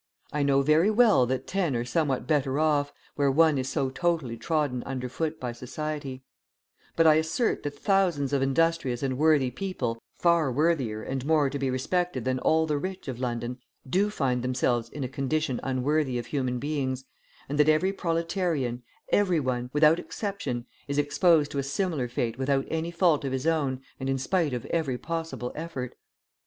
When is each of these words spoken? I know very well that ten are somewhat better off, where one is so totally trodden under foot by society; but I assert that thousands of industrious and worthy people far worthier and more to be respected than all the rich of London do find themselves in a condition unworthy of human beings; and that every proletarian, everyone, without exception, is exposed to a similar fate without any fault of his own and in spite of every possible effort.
I 0.33 0.41
know 0.41 0.63
very 0.63 0.89
well 0.89 1.27
that 1.27 1.45
ten 1.45 1.75
are 1.75 1.85
somewhat 1.85 2.25
better 2.25 2.57
off, 2.57 2.91
where 3.15 3.29
one 3.29 3.59
is 3.59 3.69
so 3.69 3.91
totally 3.91 4.35
trodden 4.35 4.81
under 4.83 5.07
foot 5.07 5.39
by 5.39 5.51
society; 5.51 6.23
but 6.95 7.05
I 7.05 7.17
assert 7.17 7.61
that 7.61 7.77
thousands 7.77 8.33
of 8.33 8.41
industrious 8.41 9.03
and 9.03 9.15
worthy 9.15 9.51
people 9.51 10.01
far 10.15 10.51
worthier 10.51 11.03
and 11.03 11.23
more 11.23 11.51
to 11.51 11.59
be 11.59 11.69
respected 11.69 12.25
than 12.25 12.39
all 12.39 12.65
the 12.65 12.79
rich 12.79 13.07
of 13.07 13.19
London 13.19 13.59
do 13.87 14.09
find 14.09 14.43
themselves 14.43 14.89
in 14.89 15.03
a 15.03 15.07
condition 15.07 15.59
unworthy 15.61 16.17
of 16.17 16.25
human 16.25 16.57
beings; 16.57 17.05
and 17.47 17.59
that 17.59 17.69
every 17.69 17.93
proletarian, 17.93 18.81
everyone, 19.11 19.69
without 19.71 19.99
exception, 19.99 20.65
is 20.87 20.97
exposed 20.97 21.51
to 21.51 21.59
a 21.59 21.63
similar 21.63 22.07
fate 22.07 22.39
without 22.39 22.65
any 22.71 22.89
fault 22.89 23.23
of 23.23 23.31
his 23.33 23.45
own 23.45 23.81
and 23.99 24.09
in 24.09 24.17
spite 24.17 24.51
of 24.51 24.65
every 24.65 24.97
possible 24.97 25.51
effort. 25.53 25.93